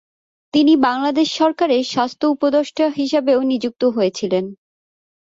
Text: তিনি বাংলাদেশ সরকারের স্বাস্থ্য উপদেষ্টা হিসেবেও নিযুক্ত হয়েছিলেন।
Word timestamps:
তিনি 0.53 0.73
বাংলাদেশ 0.85 1.27
সরকারের 1.39 1.83
স্বাস্থ্য 1.85 2.25
উপদেষ্টা 2.27 2.85
হিসেবেও 2.97 3.39
নিযুক্ত 3.51 3.83
হয়েছিলেন। 3.95 4.45